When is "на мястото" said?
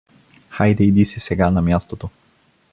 1.51-2.09